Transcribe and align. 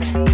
Bye. 0.00 0.33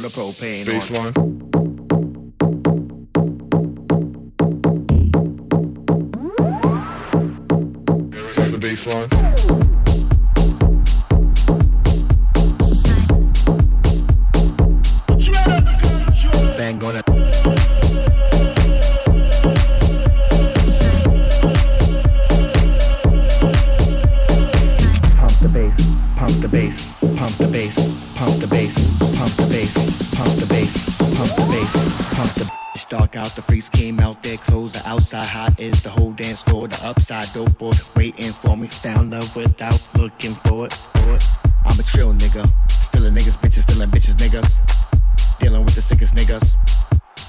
the 0.00 0.08
propane. 0.08 0.64
Baseline. 0.64 1.25
dark 32.98 33.16
out, 33.16 33.30
the 33.36 33.42
freaks 33.42 33.68
came 33.68 34.00
out 34.00 34.22
their 34.22 34.38
clothes. 34.38 34.72
The 34.72 34.88
outside 34.88 35.26
hot 35.26 35.60
is 35.60 35.82
the 35.82 35.90
whole 35.90 36.12
dance 36.12 36.42
floor. 36.42 36.68
The 36.68 36.80
upside 36.86 37.30
dope 37.34 37.58
boy 37.58 37.72
waiting 37.94 38.32
for 38.32 38.56
me. 38.56 38.68
Found 38.68 39.10
love 39.10 39.36
without 39.36 39.80
looking 39.94 40.34
for 40.46 40.66
it. 40.66 40.72
For 40.72 41.14
it. 41.14 41.24
I'm 41.66 41.78
a 41.78 41.82
chill 41.82 42.12
nigga. 42.14 42.44
Stealing 42.70 43.14
niggas, 43.14 43.36
bitches, 43.42 43.62
stealing 43.68 43.90
bitches, 43.90 44.16
niggas. 44.22 44.50
Dealing 45.38 45.62
with 45.64 45.74
the 45.74 45.82
sickest 45.82 46.14
niggas. 46.14 46.56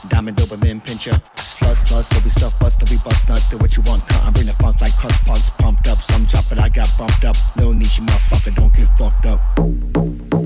Diamond 0.09 0.37
Doberman 0.37 0.81
pinscher. 0.81 1.17
Slut, 1.35 1.75
slut, 1.83 2.03
so 2.03 2.19
we 2.23 2.29
stuff 2.29 2.57
bust, 2.59 2.89
we 2.89 2.97
bust 2.97 3.27
nuts. 3.27 3.49
Do 3.49 3.57
what 3.57 3.75
you 3.75 3.83
want, 3.83 4.07
cut. 4.07 4.23
I 4.23 4.31
bring 4.31 4.45
the 4.45 4.53
funk 4.53 4.79
like 4.79 4.95
cuss 4.95 5.17
punks 5.25 5.49
pumped 5.49 5.87
up. 5.89 5.97
Some 5.97 6.25
drop 6.25 6.49
it, 6.51 6.59
I 6.59 6.69
got 6.69 6.89
bumped 6.97 7.25
up. 7.25 7.35
No 7.57 7.73
need 7.73 7.93
you 7.97 8.03
motherfucker, 8.05 8.55
don't 8.55 8.73
get 8.73 8.87
fucked 8.97 9.25
up. 9.25 10.36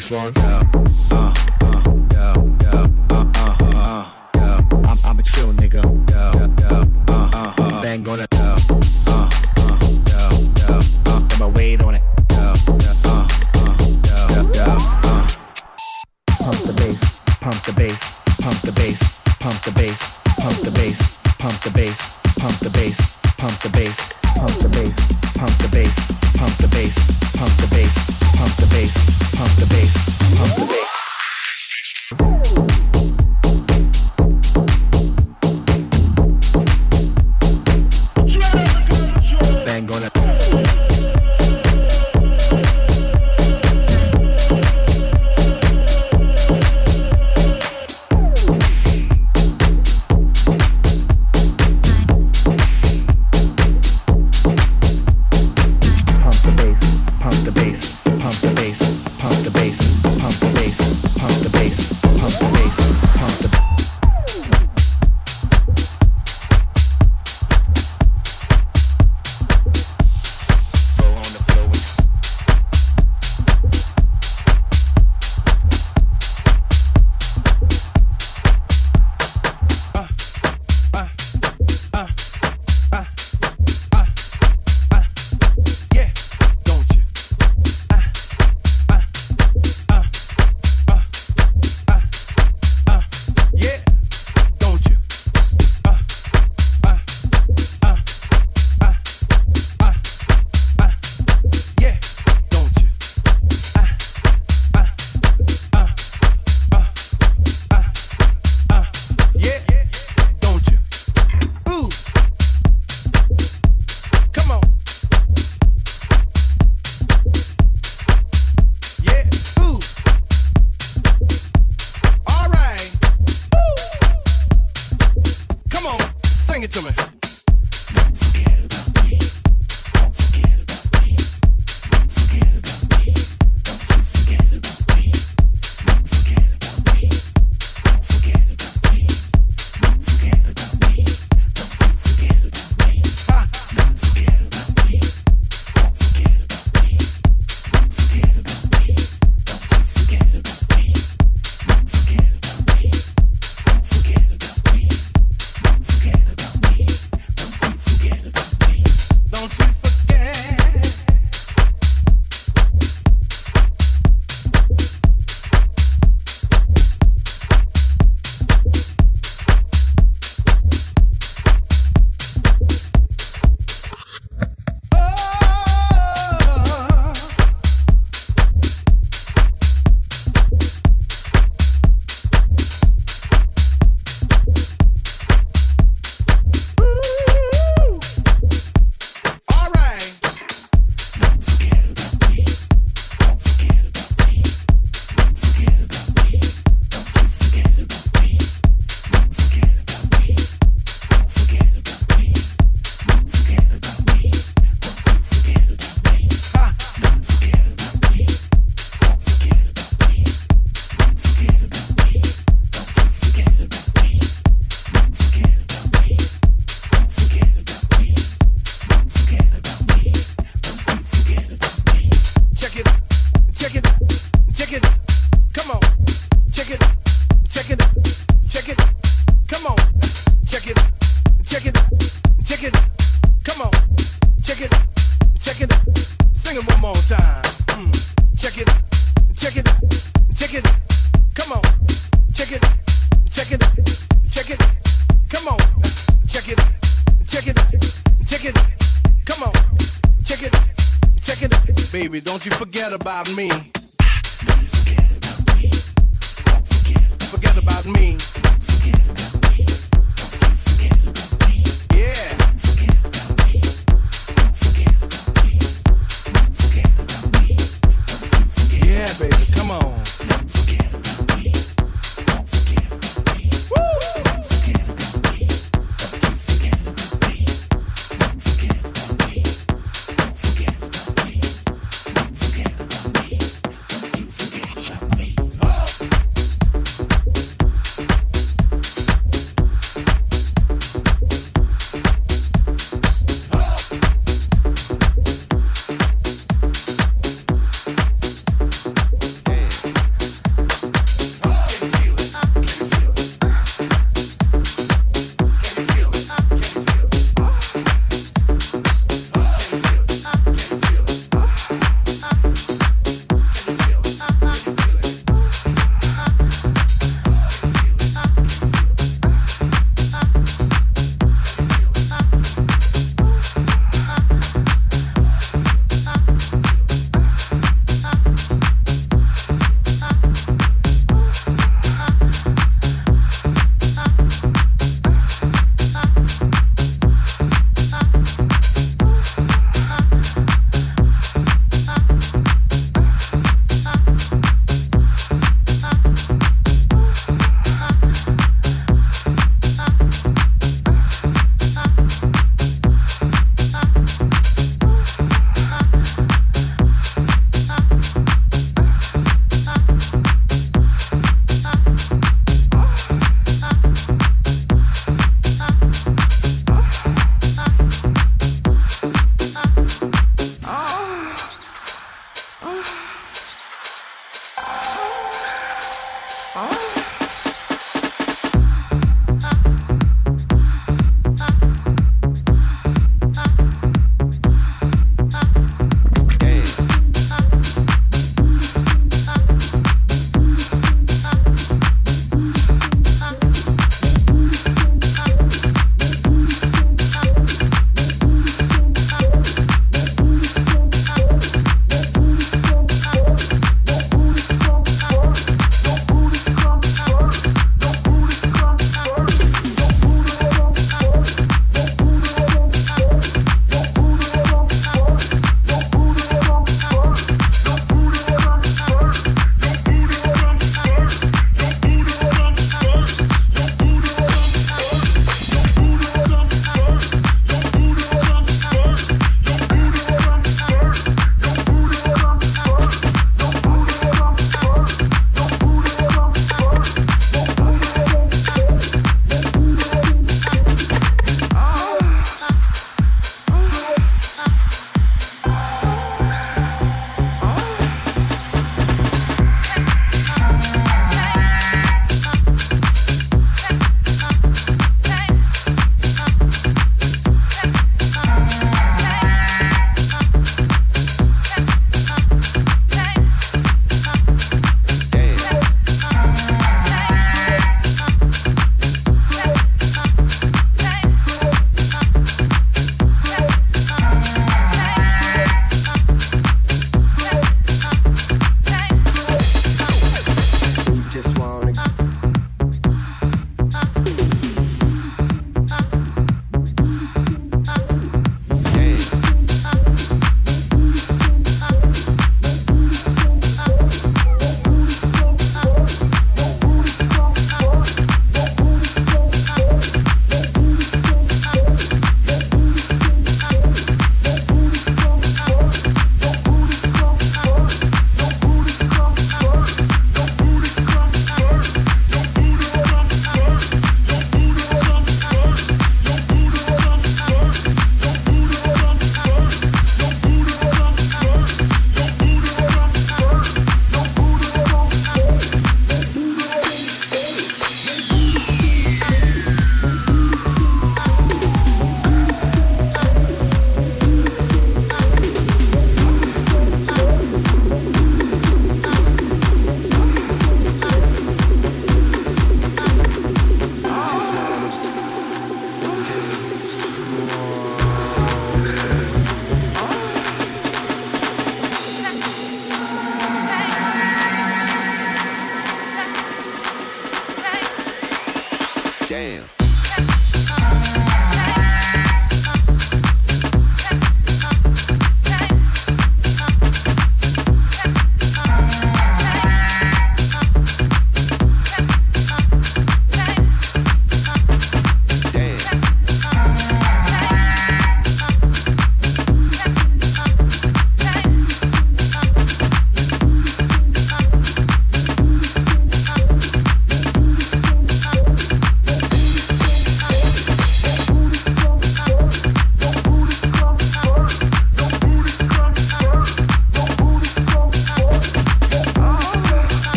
baseline. 0.00 0.69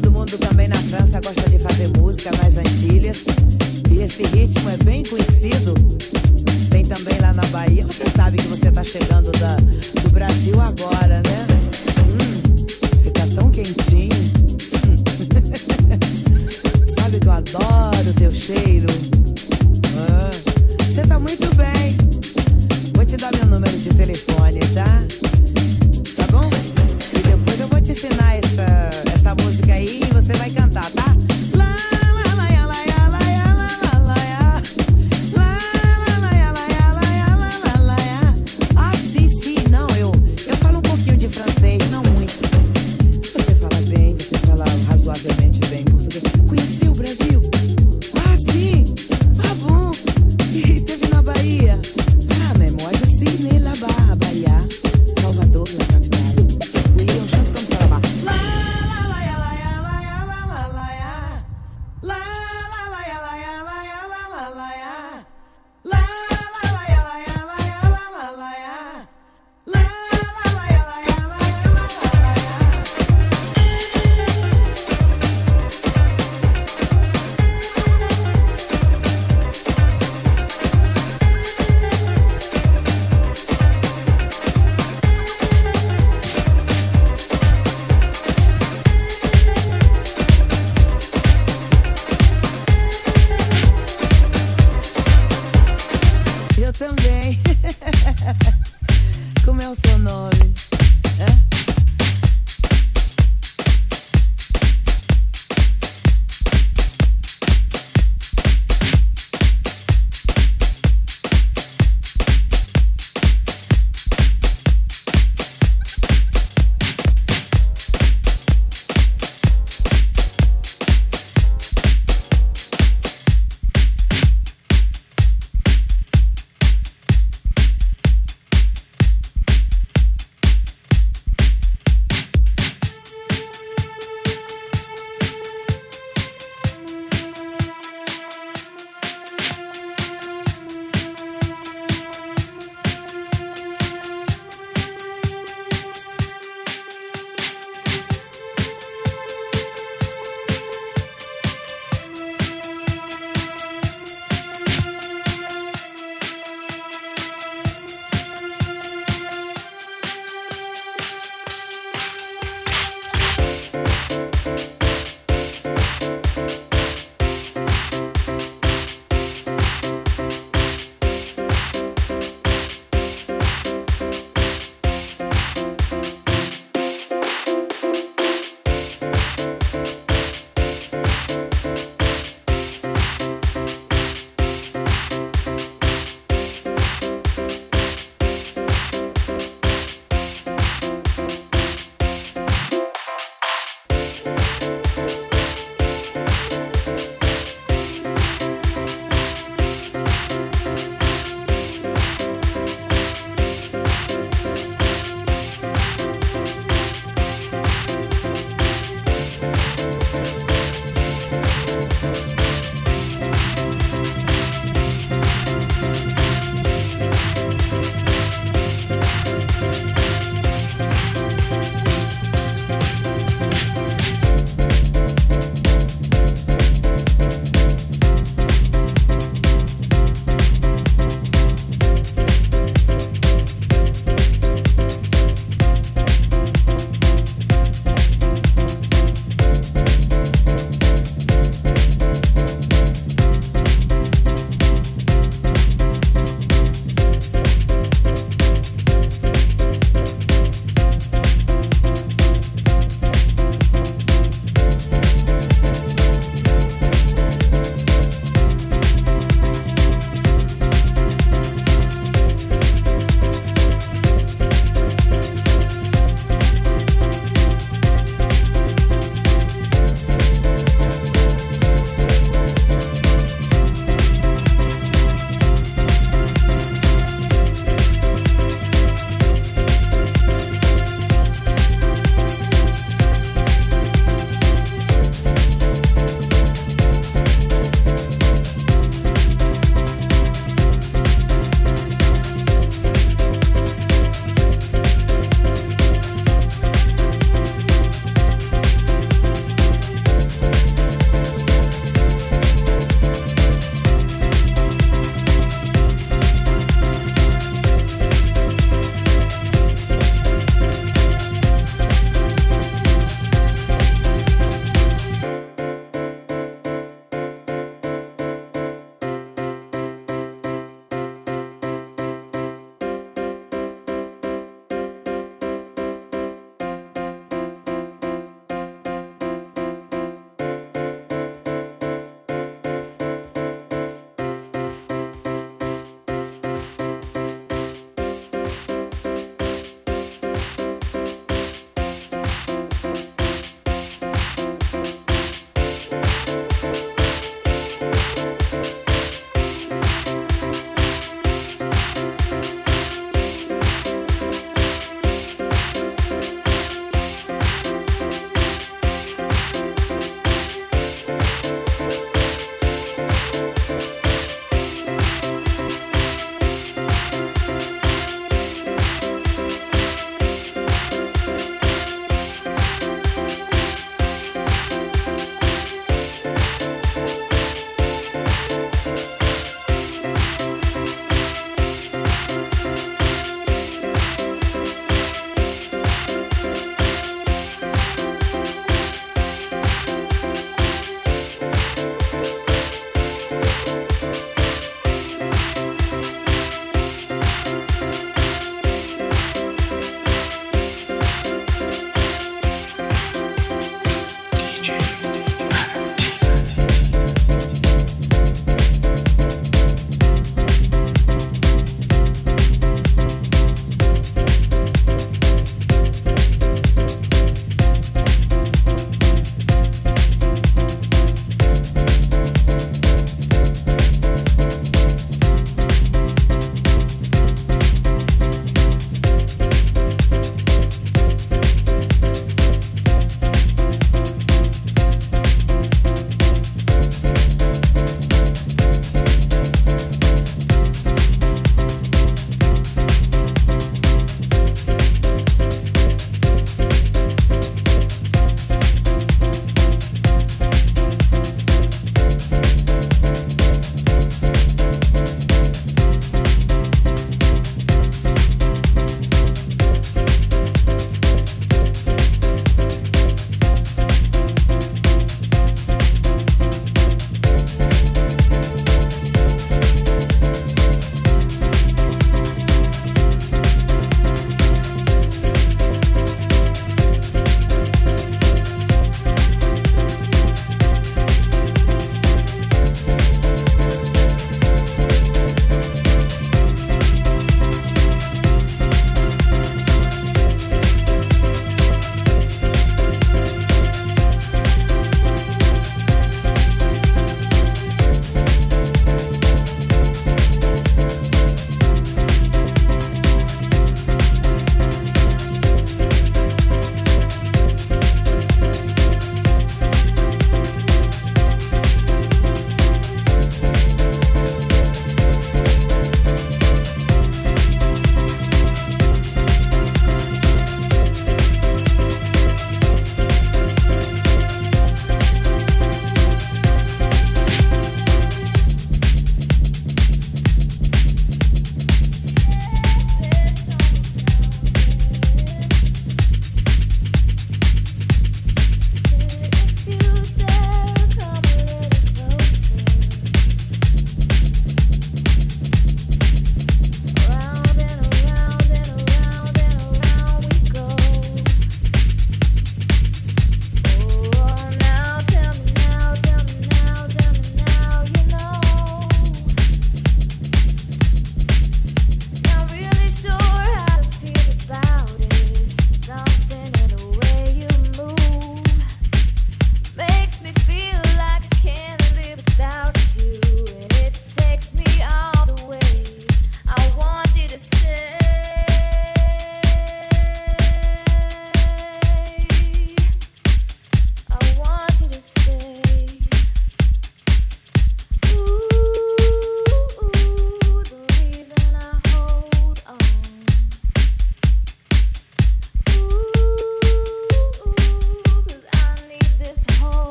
Todo 0.00 0.12
mundo 0.12 0.36
também 0.36 0.68
na 0.68 0.76
França 0.76 1.18
gosta 1.20 1.48
de 1.48 1.58
fazer 1.58 1.88
música 1.96 2.30
nas 2.32 2.58
Antilhas. 2.58 3.24
E 3.90 4.02
esse 4.02 4.24
ritmo 4.24 4.68
é 4.68 4.76
bem 4.84 5.02
conhecido. 5.04 5.72
Tem 6.68 6.84
também 6.84 7.18
lá 7.18 7.32
na 7.32 7.46
Bahia. 7.46 7.86
Você 7.86 8.04
sabe 8.14 8.36
que 8.36 8.46
você 8.46 8.70
tá 8.70 8.84
chegando 8.84 9.32
da, 9.32 9.56
do 9.56 10.10
Brasil 10.10 10.60
agora, 10.60 11.22
né? 11.22 11.46
Hum, 12.12 12.42
você 12.94 13.10
tá 13.10 13.26
tão 13.36 13.50
quentinho. 13.50 14.12
Sabe 17.00 17.18
que 17.18 17.26
eu 17.26 17.32
adoro 17.32 18.12
teu 18.18 18.30
cheiro. 18.30 18.88
Ah, 19.96 20.28
Você 20.90 21.06
tá 21.06 21.18
muito 21.18 21.48
bem. 21.54 21.96
Vou 22.94 23.06
te 23.06 23.16
dar 23.16 23.34
meu 23.36 23.46
número 23.46 23.78
de 23.78 23.88
telefone, 23.94 24.60
tá? 24.74 25.02